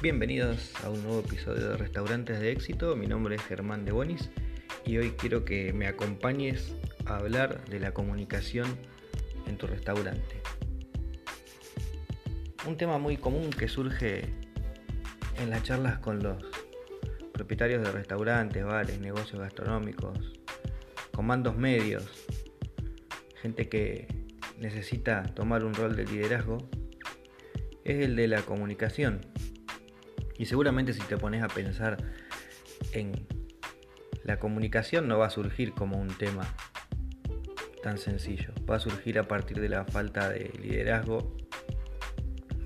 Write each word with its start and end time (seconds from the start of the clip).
Bienvenidos 0.00 0.72
a 0.84 0.90
un 0.90 1.02
nuevo 1.02 1.18
episodio 1.18 1.70
de 1.70 1.76
Restaurantes 1.76 2.38
de 2.38 2.52
Éxito. 2.52 2.94
Mi 2.94 3.08
nombre 3.08 3.34
es 3.34 3.42
Germán 3.42 3.84
de 3.84 3.90
Bonis 3.90 4.30
y 4.86 4.96
hoy 4.96 5.10
quiero 5.18 5.44
que 5.44 5.72
me 5.72 5.88
acompañes 5.88 6.72
a 7.04 7.16
hablar 7.16 7.64
de 7.64 7.80
la 7.80 7.92
comunicación 7.92 8.78
en 9.48 9.58
tu 9.58 9.66
restaurante. 9.66 10.40
Un 12.64 12.76
tema 12.76 12.98
muy 12.98 13.16
común 13.16 13.50
que 13.50 13.66
surge 13.66 14.26
en 15.36 15.50
las 15.50 15.64
charlas 15.64 15.98
con 15.98 16.22
los 16.22 16.44
propietarios 17.32 17.82
de 17.82 17.90
restaurantes, 17.90 18.64
bares, 18.64 19.00
negocios 19.00 19.40
gastronómicos, 19.40 20.32
comandos 21.12 21.56
medios, 21.56 22.04
gente 23.42 23.68
que 23.68 24.06
necesita 24.60 25.24
tomar 25.24 25.64
un 25.64 25.74
rol 25.74 25.96
de 25.96 26.04
liderazgo, 26.04 26.58
es 27.82 28.04
el 28.04 28.14
de 28.14 28.28
la 28.28 28.42
comunicación 28.42 29.22
y 30.38 30.46
seguramente 30.46 30.92
si 30.92 31.00
te 31.00 31.18
pones 31.18 31.42
a 31.42 31.48
pensar 31.48 31.98
en 32.92 33.26
la 34.22 34.38
comunicación 34.38 35.08
no 35.08 35.18
va 35.18 35.26
a 35.26 35.30
surgir 35.30 35.72
como 35.72 35.98
un 35.98 36.08
tema 36.08 36.54
tan 37.82 37.98
sencillo. 37.98 38.52
Va 38.68 38.76
a 38.76 38.80
surgir 38.80 39.18
a 39.18 39.26
partir 39.26 39.60
de 39.60 39.68
la 39.68 39.84
falta 39.84 40.28
de 40.28 40.50
liderazgo, 40.62 41.36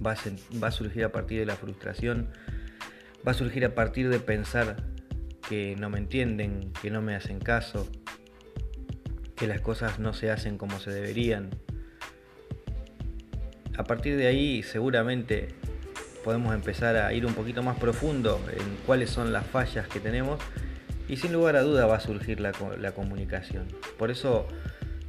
va 0.04 0.12
a, 0.12 0.16
va 0.62 0.68
a 0.68 0.70
surgir 0.70 1.04
a 1.04 1.12
partir 1.12 1.40
de 1.40 1.46
la 1.46 1.56
frustración, 1.56 2.28
va 3.26 3.32
a 3.32 3.34
surgir 3.34 3.64
a 3.64 3.74
partir 3.74 4.08
de 4.08 4.20
pensar 4.20 4.84
que 5.48 5.76
no 5.76 5.90
me 5.90 5.98
entienden, 5.98 6.72
que 6.82 6.90
no 6.90 7.00
me 7.02 7.14
hacen 7.14 7.38
caso, 7.38 7.88
que 9.36 9.46
las 9.46 9.60
cosas 9.60 9.98
no 9.98 10.12
se 10.12 10.30
hacen 10.30 10.58
como 10.58 10.78
se 10.78 10.90
deberían. 10.90 11.50
A 13.76 13.84
partir 13.84 14.16
de 14.16 14.26
ahí 14.26 14.62
seguramente 14.62 15.54
podemos 16.22 16.54
empezar 16.54 16.96
a 16.96 17.12
ir 17.12 17.26
un 17.26 17.34
poquito 17.34 17.62
más 17.62 17.78
profundo 17.78 18.40
en 18.52 18.76
cuáles 18.86 19.10
son 19.10 19.32
las 19.32 19.46
fallas 19.46 19.88
que 19.88 20.00
tenemos 20.00 20.40
y 21.08 21.16
sin 21.16 21.32
lugar 21.32 21.56
a 21.56 21.62
duda 21.62 21.86
va 21.86 21.96
a 21.96 22.00
surgir 22.00 22.40
la, 22.40 22.52
comunicación. 22.92 23.66
Por 23.98 24.10
eso 24.10 24.46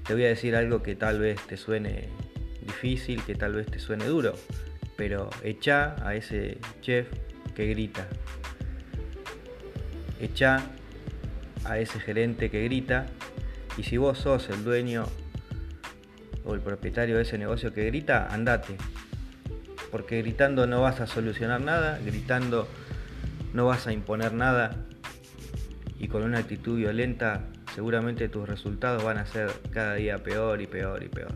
te 0.06 0.14
voy 0.14 0.26
a 0.26 0.28
decir 0.28 0.56
algo 0.56 0.84
que 0.84 0.96
tal 0.96 1.20
vez 1.20 1.40
te 1.48 1.58
suene 1.58 2.10
difícil, 2.62 3.24
que 3.24 3.36
tal 3.36 3.54
vez 3.54 3.68
te 3.68 3.80
suene 3.80 4.06
duro, 4.06 4.34
pero 4.98 5.30
echa 5.44 5.96
a 6.06 6.16
ese 6.16 6.58
chef 6.82 7.08
que 7.56 7.68
grita. 7.68 8.08
Echa 10.20 10.62
a 11.66 11.78
ese 11.78 12.00
gerente 12.00 12.50
que 12.50 12.64
grita 12.64 13.06
y 13.78 13.84
si 13.84 13.98
vos 13.98 14.18
sos 14.18 14.50
el 14.50 14.64
dueño 14.64 15.06
o 16.46 16.54
el 16.54 16.60
propietario 16.60 17.16
de 17.18 17.24
ese 17.24 17.38
negocio 17.38 17.74
que 17.74 17.86
grita, 17.86 18.28
andate, 18.30 18.76
porque 19.94 20.24
gritando 20.24 20.66
no 20.66 20.82
vas 20.82 21.02
a 21.02 21.06
solucionar 21.06 21.62
nada, 21.62 22.00
gritando 22.04 22.68
no 23.54 23.68
vas 23.68 23.86
a 23.86 23.94
imponer 23.94 24.34
nada 24.34 24.88
y 26.00 26.08
con 26.08 26.24
una 26.24 26.40
actitud 26.40 26.78
violenta 26.78 27.46
seguramente 27.76 28.28
tus 28.28 28.50
resultados 28.50 29.04
van 29.04 29.20
a 29.20 29.28
ser 29.28 29.52
cada 29.70 29.94
día 29.94 30.18
peor 30.18 30.64
y 30.64 30.66
peor 30.66 31.04
y 31.04 31.10
peor. 31.10 31.36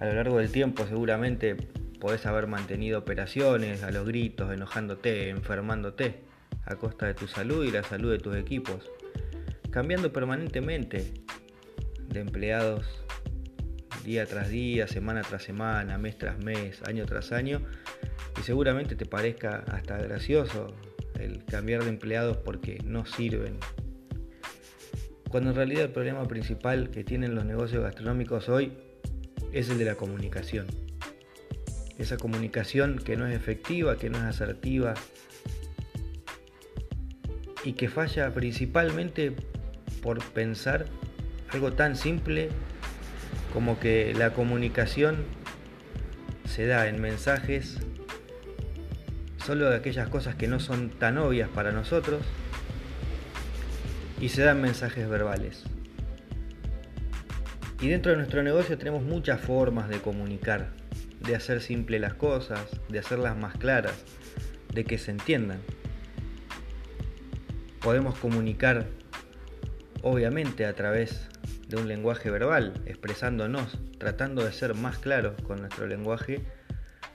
A 0.00 0.06
lo 0.06 0.14
largo 0.14 0.38
del 0.38 0.50
tiempo 0.50 0.86
seguramente 0.86 1.54
podés 2.00 2.24
haber 2.24 2.46
mantenido 2.46 2.98
operaciones 2.98 3.82
a 3.82 3.90
los 3.90 4.06
gritos, 4.06 4.50
enojándote, 4.50 5.28
enfermándote 5.28 6.24
a 6.64 6.76
costa 6.76 7.04
de 7.04 7.12
tu 7.12 7.28
salud 7.28 7.62
y 7.62 7.72
la 7.72 7.82
salud 7.82 8.10
de 8.10 8.18
tus 8.18 8.36
equipos, 8.36 8.90
cambiando 9.70 10.14
permanentemente 10.14 11.12
de 12.08 12.20
empleados 12.20 13.05
día 14.06 14.24
tras 14.24 14.48
día, 14.48 14.86
semana 14.86 15.22
tras 15.22 15.42
semana, 15.42 15.98
mes 15.98 16.16
tras 16.16 16.38
mes, 16.38 16.80
año 16.86 17.04
tras 17.06 17.32
año, 17.32 17.60
y 18.38 18.42
seguramente 18.42 18.94
te 18.94 19.04
parezca 19.04 19.64
hasta 19.66 19.98
gracioso 19.98 20.74
el 21.18 21.44
cambiar 21.44 21.82
de 21.82 21.90
empleados 21.90 22.36
porque 22.36 22.78
no 22.84 23.04
sirven. 23.04 23.58
Cuando 25.28 25.50
en 25.50 25.56
realidad 25.56 25.82
el 25.82 25.90
problema 25.90 26.26
principal 26.28 26.90
que 26.90 27.02
tienen 27.02 27.34
los 27.34 27.44
negocios 27.44 27.82
gastronómicos 27.82 28.48
hoy 28.48 28.72
es 29.52 29.68
el 29.70 29.78
de 29.78 29.84
la 29.86 29.96
comunicación. 29.96 30.66
Esa 31.98 32.16
comunicación 32.16 32.98
que 32.98 33.16
no 33.16 33.26
es 33.26 33.34
efectiva, 33.34 33.96
que 33.96 34.08
no 34.08 34.18
es 34.18 34.24
asertiva 34.24 34.94
y 37.64 37.72
que 37.72 37.88
falla 37.88 38.32
principalmente 38.32 39.32
por 40.00 40.22
pensar 40.30 40.86
algo 41.48 41.72
tan 41.72 41.96
simple 41.96 42.50
como 43.52 43.78
que 43.78 44.14
la 44.14 44.32
comunicación 44.32 45.24
se 46.44 46.66
da 46.66 46.88
en 46.88 47.00
mensajes 47.00 47.78
solo 49.44 49.70
de 49.70 49.76
aquellas 49.76 50.08
cosas 50.08 50.34
que 50.34 50.48
no 50.48 50.58
son 50.58 50.90
tan 50.90 51.18
obvias 51.18 51.48
para 51.48 51.72
nosotros 51.72 52.22
y 54.20 54.28
se 54.30 54.42
dan 54.42 54.60
mensajes 54.60 55.08
verbales. 55.08 55.64
Y 57.80 57.88
dentro 57.88 58.10
de 58.10 58.18
nuestro 58.18 58.42
negocio 58.42 58.78
tenemos 58.78 59.02
muchas 59.02 59.40
formas 59.40 59.88
de 59.88 60.00
comunicar, 60.00 60.70
de 61.20 61.36
hacer 61.36 61.60
simple 61.60 61.98
las 61.98 62.14
cosas, 62.14 62.60
de 62.88 62.98
hacerlas 62.98 63.36
más 63.36 63.56
claras, 63.56 63.94
de 64.72 64.84
que 64.84 64.98
se 64.98 65.10
entiendan. 65.10 65.58
Podemos 67.80 68.18
comunicar 68.18 68.86
obviamente 70.02 70.64
a 70.64 70.72
través 70.74 71.28
de 71.68 71.76
un 71.76 71.88
lenguaje 71.88 72.30
verbal, 72.30 72.74
expresándonos, 72.86 73.78
tratando 73.98 74.44
de 74.44 74.52
ser 74.52 74.74
más 74.74 74.98
claros 74.98 75.40
con 75.42 75.60
nuestro 75.60 75.86
lenguaje 75.86 76.42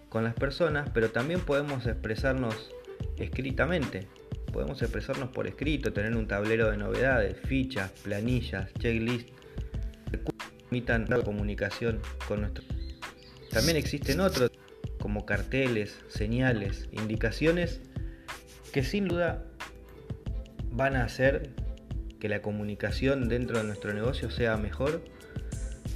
con 0.10 0.24
las 0.26 0.34
personas, 0.34 0.90
pero 0.94 1.10
también 1.10 1.40
podemos 1.40 1.86
expresarnos 1.88 2.72
escritamente. 3.18 4.08
Podemos 4.52 4.82
expresarnos 4.82 5.30
por 5.30 5.48
escrito, 5.48 5.94
tener 5.94 6.16
un 6.18 6.28
tablero 6.28 6.70
de 6.70 6.76
novedades, 6.76 7.38
fichas, 7.48 7.92
planillas, 8.04 8.74
checklist, 8.80 9.30
que 10.12 10.18
permitan 10.18 11.06
la 11.08 11.22
comunicación 11.22 12.02
con 12.28 12.42
nuestro. 12.42 12.66
También 13.52 13.78
existen 13.78 14.20
otros 14.20 14.52
como 15.00 15.26
carteles, 15.26 15.98
señales, 16.10 16.90
indicaciones 16.92 17.82
que 18.74 18.84
sin 18.84 19.08
duda 19.08 19.46
van 20.72 20.96
a 20.96 21.06
hacer 21.06 21.50
que 22.22 22.30
la 22.30 22.44
comunicación 22.44 23.28
dentro 23.28 23.58
de 23.58 23.64
nuestro 23.64 23.94
negocio 23.96 24.30
sea 24.30 24.56
mejor, 24.56 25.04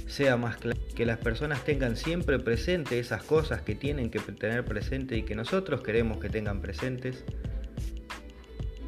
sea 0.08 0.36
más 0.36 0.56
clara, 0.56 0.80
que 0.96 1.06
las 1.06 1.18
personas 1.18 1.64
tengan 1.64 1.96
siempre 1.96 2.40
presente 2.40 2.98
esas 2.98 3.22
cosas 3.22 3.62
que 3.62 3.76
tienen 3.76 4.10
que 4.10 4.18
tener 4.18 4.64
presente 4.64 5.16
y 5.16 5.22
que 5.22 5.36
nosotros 5.36 5.82
queremos 5.82 6.18
que 6.18 6.28
tengan 6.28 6.60
presentes, 6.60 7.24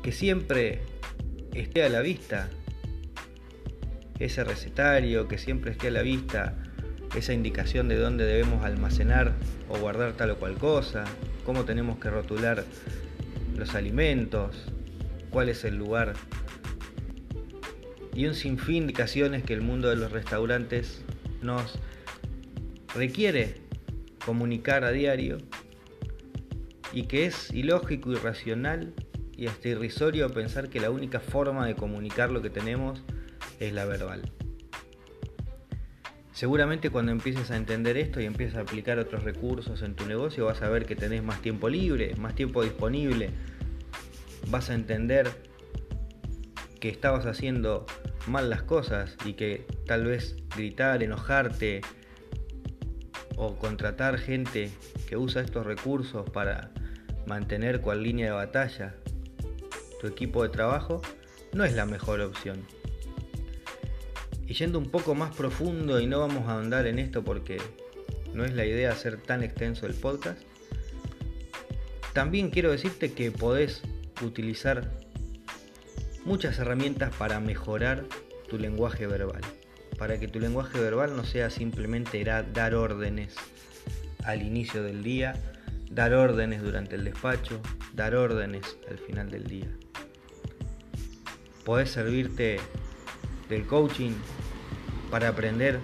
que 0.03 0.11
siempre 0.11 0.81
esté 1.55 1.85
a 1.85 1.89
la 1.89 2.01
vista 2.01 2.49
ese 4.19 4.43
recetario, 4.43 5.29
que 5.29 5.39
siempre 5.39 5.71
esté 5.71 5.89
a 5.89 5.93
la 5.93 6.03
vista 6.03 6.57
esa 7.17 7.35
indicación 7.35 7.87
de 7.87 7.99
dónde 7.99 8.25
debemos 8.25 8.65
almacenar 8.65 9.35
o 9.69 9.79
guardar 9.79 10.15
tal 10.15 10.33
o 10.33 10.39
cual 10.39 10.57
cosa, 10.57 11.05
cómo 11.45 11.65
tenemos 11.65 12.01
que 12.01 12.11
rotular 12.11 12.65
los 13.57 13.77
alimentos, 13.77 14.57
cuál 15.31 15.49
es 15.49 15.65
el 15.65 15.77
lugar 15.77 16.15
y 18.19 18.27
un 18.27 18.35
sinfín 18.35 18.75
de 18.75 18.79
indicaciones 18.79 19.45
que 19.45 19.55
el 19.55 19.61
mundo 19.61 19.91
de 19.91 19.95
los 19.95 20.11
restaurantes 20.11 21.05
nos 21.41 21.79
requiere 22.93 23.55
comunicar 24.27 24.83
a 24.83 24.91
diario 24.91 25.39
y 26.93 27.05
que 27.05 27.27
es 27.27 27.53
ilógico, 27.53 28.11
irracional 28.11 28.93
y 29.37 29.47
hasta 29.47 29.69
irrisorio 29.69 30.29
pensar 30.31 30.69
que 30.69 30.81
la 30.81 30.91
única 30.91 31.21
forma 31.21 31.65
de 31.65 31.77
comunicar 31.77 32.33
lo 32.33 32.43
que 32.43 32.51
tenemos 32.51 33.05
es 33.61 33.73
la 33.73 33.85
verbal. 33.85 34.23
Seguramente 36.33 36.91
cuando 36.91 37.13
empieces 37.13 37.53
a 37.53 37.57
entender 37.57 37.97
esto 37.97 38.21
y 38.21 38.25
empieces 38.25 38.57
a 38.57 38.63
aplicar 38.63 38.99
otros 38.99 39.23
recursos 39.23 39.81
en 39.83 39.95
tu 39.95 40.07
negocio 40.07 40.47
vas 40.47 40.61
a 40.63 40.69
ver 40.69 40.87
que 40.87 40.97
tenés 40.97 41.23
más 41.23 41.41
tiempo 41.41 41.69
libre, 41.69 42.17
más 42.17 42.35
tiempo 42.35 42.65
disponible, 42.65 43.31
vas 44.51 44.71
a 44.71 44.75
entender 44.75 45.48
que 46.81 46.89
estabas 46.89 47.27
haciendo 47.27 47.87
mal 48.27 48.51
las 48.51 48.63
cosas 48.63 49.17
y 49.25 49.35
que 49.35 49.67
tal 49.87 50.05
vez 50.05 50.37
gritar, 50.55 51.03
enojarte 51.03 51.81
o 53.37 53.57
contratar 53.57 54.19
gente 54.19 54.71
que 55.09 55.17
usa 55.17 55.43
estos 55.43 55.65
recursos 55.65 56.29
para 56.31 56.71
mantener 57.27 57.81
cual 57.81 58.03
línea 58.03 58.27
de 58.27 58.33
batalla 58.33 58.95
tu 60.01 60.07
equipo 60.07 60.43
de 60.43 60.49
trabajo 60.49 61.03
no 61.53 61.65
es 61.65 61.75
la 61.75 61.87
mejor 61.87 62.21
opción. 62.21 62.65
Y 64.47 64.55
yendo 64.55 64.79
un 64.79 64.91
poco 64.91 65.15
más 65.15 65.35
profundo 65.35 66.01
y 66.01 66.07
no 66.07 66.21
vamos 66.21 66.49
a 66.49 66.53
ahondar 66.53 66.87
en 66.87 66.99
esto 66.99 67.23
porque 67.23 67.59
no 68.33 68.45
es 68.45 68.55
la 68.55 68.65
idea 68.65 68.93
hacer 68.93 69.21
tan 69.21 69.43
extenso 69.43 69.87
el 69.87 69.95
podcast, 69.95 70.41
también 72.13 72.51
quiero 72.51 72.71
decirte 72.71 73.13
que 73.13 73.31
podés 73.31 73.83
utilizar 74.23 74.91
muchas 76.25 76.59
herramientas 76.59 77.15
para 77.17 77.41
mejorar 77.41 78.05
tu 78.49 78.59
lenguaje 78.59 79.07
verbal. 79.07 79.43
Para 79.99 80.19
que 80.19 80.29
tu 80.29 80.39
lenguaje 80.41 80.79
verbal 80.79 81.17
no 81.17 81.25
sea 81.25 81.51
simplemente 81.51 82.23
dar 82.25 82.75
órdenes 82.75 83.35
al 84.25 84.43
inicio 84.43 84.83
del 84.83 85.03
día, 85.03 85.35
dar 85.91 86.15
órdenes 86.15 86.63
durante 86.63 86.97
el 86.97 87.05
despacho, 87.05 87.61
dar 87.95 88.15
órdenes 88.15 88.79
al 88.91 88.99
final 88.99 89.31
del 89.31 89.45
día. 89.45 89.69
Podés 91.65 91.91
servirte 91.91 92.59
del 93.49 93.67
coaching 93.67 94.13
para 95.11 95.29
aprender 95.29 95.81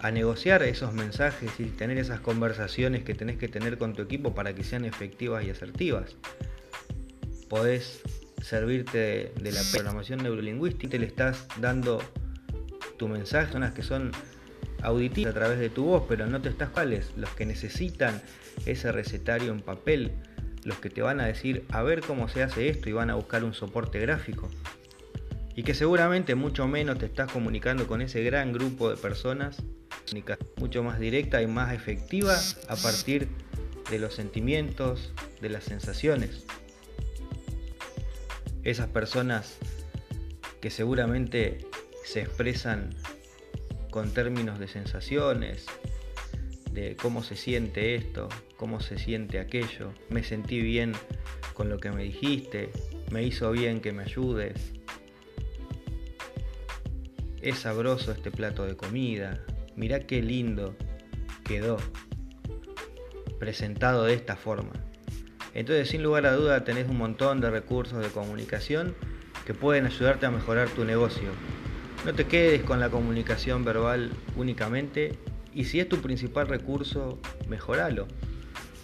a 0.00 0.10
negociar 0.10 0.62
esos 0.64 0.92
mensajes 0.92 1.60
y 1.60 1.64
tener 1.66 1.98
esas 1.98 2.20
conversaciones 2.20 3.04
que 3.04 3.14
tenés 3.14 3.36
que 3.36 3.48
tener 3.48 3.78
con 3.78 3.94
tu 3.94 4.02
equipo 4.02 4.34
para 4.34 4.54
que 4.54 4.64
sean 4.64 4.84
efectivas 4.84 5.44
y 5.44 5.50
asertivas. 5.50 6.16
Podés 7.48 8.02
servirte 8.42 9.32
de, 9.40 9.52
la 9.52 9.62
programación 9.70 10.22
neurolingüística, 10.22 10.90
te 10.90 10.98
le 10.98 11.06
estás 11.06 11.46
dando 11.60 12.02
tu 12.98 13.08
mensaje, 13.08 13.52
zonas 13.52 13.72
que 13.72 13.82
son 13.82 14.12
auditivas 14.82 15.30
a 15.30 15.38
través 15.38 15.58
de 15.58 15.70
tu 15.70 15.84
voz, 15.84 16.04
pero 16.08 16.26
no 16.26 16.42
te 16.42 16.48
estás 16.48 16.70
cuáles, 16.70 17.12
los 17.16 17.30
que 17.30 17.46
necesitan 17.46 18.20
ese 18.66 18.92
recetario 18.92 19.52
en 19.52 19.60
papel, 19.60 20.12
los 20.64 20.78
que 20.78 20.90
te 20.90 21.02
van 21.02 21.20
a 21.20 21.26
decir 21.26 21.64
a 21.70 21.82
ver 21.82 22.00
cómo 22.00 22.28
se 22.28 22.42
hace 22.42 22.68
esto 22.68 22.88
y 22.88 22.92
van 22.92 23.10
a 23.10 23.14
buscar 23.14 23.44
un 23.44 23.54
soporte 23.54 23.98
gráfico. 24.00 24.48
Y 25.54 25.64
que 25.64 25.74
seguramente 25.74 26.34
mucho 26.34 26.66
menos 26.66 26.98
te 26.98 27.06
estás 27.06 27.30
comunicando 27.30 27.86
con 27.86 28.00
ese 28.00 28.22
gran 28.22 28.52
grupo 28.52 28.90
de 28.90 28.96
personas, 28.96 29.62
mucho 30.56 30.82
más 30.82 30.98
directa 30.98 31.42
y 31.42 31.46
más 31.46 31.72
efectiva 31.72 32.36
a 32.68 32.76
partir 32.76 33.28
de 33.90 33.98
los 33.98 34.14
sentimientos, 34.14 35.12
de 35.40 35.50
las 35.50 35.64
sensaciones. 35.64 36.44
Esas 38.64 38.88
personas 38.88 39.58
que 40.60 40.70
seguramente 40.70 41.66
se 42.04 42.20
expresan 42.20 42.90
con 43.90 44.14
términos 44.14 44.58
de 44.58 44.68
sensaciones, 44.68 45.66
de 46.70 46.96
cómo 46.96 47.22
se 47.22 47.36
siente 47.36 47.94
esto, 47.94 48.28
cómo 48.56 48.80
se 48.80 48.98
siente 48.98 49.40
aquello, 49.40 49.92
me 50.08 50.22
sentí 50.22 50.60
bien 50.60 50.92
con 51.54 51.68
lo 51.68 51.78
que 51.78 51.90
me 51.90 52.04
dijiste, 52.04 52.70
me 53.10 53.22
hizo 53.22 53.50
bien 53.50 53.80
que 53.80 53.92
me 53.92 54.04
ayudes, 54.04 54.72
es 57.42 57.58
sabroso 57.58 58.12
este 58.12 58.30
plato 58.30 58.64
de 58.64 58.76
comida, 58.76 59.44
mirá 59.74 60.00
qué 60.00 60.22
lindo 60.22 60.76
quedó 61.44 61.76
presentado 63.40 64.04
de 64.04 64.14
esta 64.14 64.36
forma. 64.36 64.72
Entonces, 65.54 65.88
sin 65.88 66.02
lugar 66.02 66.26
a 66.26 66.32
duda, 66.32 66.64
tenés 66.64 66.88
un 66.88 66.96
montón 66.96 67.40
de 67.40 67.50
recursos 67.50 68.02
de 68.02 68.08
comunicación 68.08 68.94
que 69.44 69.54
pueden 69.54 69.86
ayudarte 69.86 70.26
a 70.26 70.30
mejorar 70.30 70.68
tu 70.70 70.84
negocio. 70.84 71.28
No 72.04 72.14
te 72.14 72.26
quedes 72.26 72.62
con 72.62 72.80
la 72.80 72.88
comunicación 72.88 73.64
verbal 73.64 74.10
únicamente 74.36 75.18
y 75.54 75.64
si 75.64 75.80
es 75.80 75.88
tu 75.88 76.00
principal 76.00 76.48
recurso, 76.48 77.20
mejoralo. 77.48 78.08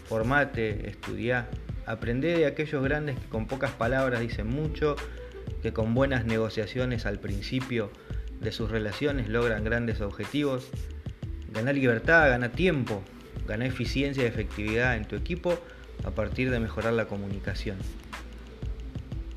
Formate, 0.08 0.88
estudia, 0.88 1.48
aprende 1.86 2.36
de 2.36 2.46
aquellos 2.46 2.82
grandes 2.82 3.18
que 3.18 3.28
con 3.28 3.46
pocas 3.46 3.72
palabras 3.72 4.20
dicen 4.20 4.48
mucho, 4.48 4.96
que 5.62 5.72
con 5.72 5.94
buenas 5.94 6.26
negociaciones 6.26 7.06
al 7.06 7.18
principio 7.18 7.90
de 8.40 8.52
sus 8.52 8.70
relaciones 8.70 9.28
logran 9.28 9.64
grandes 9.64 10.00
objetivos. 10.00 10.68
Ganar 11.50 11.74
libertad, 11.74 12.28
gana 12.28 12.52
tiempo, 12.52 13.02
gana 13.46 13.66
eficiencia 13.66 14.22
y 14.24 14.26
efectividad 14.26 14.96
en 14.96 15.06
tu 15.06 15.16
equipo 15.16 15.58
a 16.04 16.10
partir 16.10 16.50
de 16.50 16.60
mejorar 16.60 16.92
la 16.92 17.06
comunicación. 17.06 17.76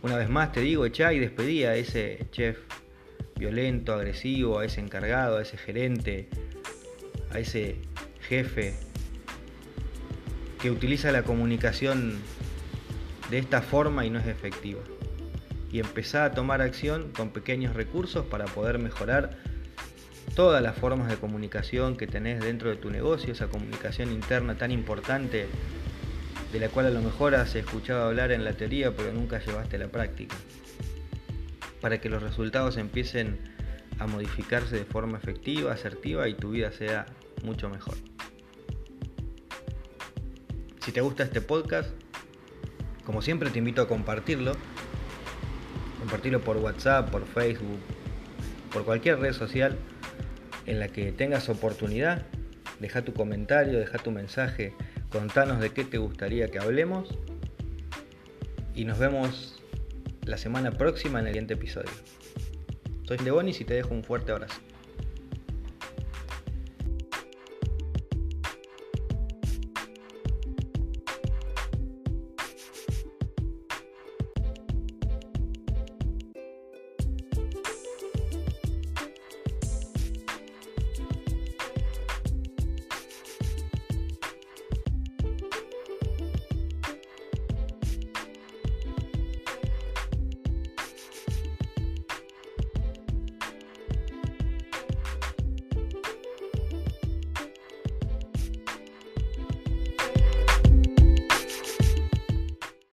Una 0.02 0.18
vez 0.18 0.30
más 0.30 0.52
te 0.52 0.62
digo, 0.62 0.86
echa 0.86 1.14
y 1.14 1.20
despedí 1.20 1.64
a 1.64 1.76
ese 1.76 2.26
chef 2.32 2.58
violento, 3.36 3.94
agresivo, 3.94 4.60
a 4.60 4.66
ese 4.66 4.82
encargado, 4.82 5.38
a 5.38 5.42
ese 5.42 5.58
gerente, 5.58 6.28
a 7.32 7.40
ese 7.40 7.78
jefe 8.28 8.74
que 10.62 10.70
utiliza 10.70 11.12
la 11.12 11.24
comunicación 11.24 12.20
de 13.30 13.40
esta 13.40 13.62
forma 13.62 14.06
y 14.06 14.10
no 14.10 14.20
es 14.20 14.28
efectiva. 14.28 14.82
Y 15.72 15.80
empezá 15.80 16.26
a 16.26 16.32
tomar 16.32 16.62
acción 16.62 17.12
con 17.16 17.30
pequeños 17.30 17.76
recursos 17.76 18.26
para 18.26 18.46
poder 18.46 18.78
mejorar 18.78 19.38
todas 20.36 20.62
las 20.62 20.78
formas 20.78 21.10
de 21.10 21.16
comunicación 21.16 21.98
que 21.98 22.08
tenés 22.08 22.42
dentro 22.42 22.70
de 22.70 22.76
tu 22.76 22.90
negocio, 22.90 23.34
esa 23.34 23.48
comunicación 23.48 24.12
interna 24.12 24.56
tan 24.56 24.72
importante 24.72 25.48
de 26.52 26.60
la 26.60 26.70
cual 26.70 26.88
a 26.88 26.90
lo 26.90 27.02
mejor 27.02 27.36
has 27.36 27.56
escuchado 27.56 28.04
hablar 28.04 28.32
en 28.32 28.44
la 28.44 28.54
teoría 28.54 28.96
pero 28.96 29.14
nunca 29.14 29.40
llevaste 29.40 29.78
a 29.78 29.80
la 29.80 29.88
práctica, 29.88 30.36
para 31.80 32.00
que 32.00 32.10
los 32.10 32.22
resultados 32.22 32.78
empiecen 32.78 33.40
a 34.00 34.08
modificarse 34.08 34.76
de 34.76 34.86
forma 34.86 35.18
efectiva, 35.18 35.74
asertiva 35.74 36.28
y 36.28 36.34
tu 36.34 36.52
vida 36.52 36.72
sea 36.72 37.06
mucho 37.44 37.70
mejor. 37.70 37.96
Si 40.84 40.92
te 40.92 41.02
gusta 41.02 41.24
este 41.24 41.42
podcast, 41.42 41.92
como 43.06 43.22
siempre 43.22 43.50
te 43.50 43.60
invito 43.60 43.82
a 43.82 43.88
compartirlo, 43.88 44.54
compartirlo 46.00 46.42
por 46.42 46.58
WhatsApp, 46.58 47.12
por 47.12 47.26
Facebook, 47.28 47.80
por 48.74 48.86
cualquier 48.86 49.20
red 49.20 49.34
social 49.34 49.78
en 50.66 50.80
la 50.80 50.88
que 50.88 51.12
tengas 51.12 51.50
oportunidad, 51.50 52.26
deja 52.80 53.04
tu 53.04 53.14
comentario, 53.14 53.78
deja 53.78 54.00
tu 54.00 54.12
mensaje 54.12 54.74
contanos 55.12 55.60
de 55.60 55.72
qué 55.72 55.84
te 55.84 55.98
gustaría 55.98 56.48
que 56.48 56.58
hablemos 56.58 57.10
y 58.74 58.86
nos 58.86 58.98
vemos 58.98 59.62
la 60.24 60.38
semana 60.38 60.72
próxima 60.72 61.20
en 61.20 61.28
el 61.28 61.34
siguiente 61.34 61.54
episodio. 61.56 61.92
Soy 63.04 63.18
Bonis 63.30 63.60
y 63.60 63.66
te 63.66 63.74
dejo 63.74 63.94
un 63.94 64.04
fuerte 64.04 64.32
abrazo. 64.32 64.62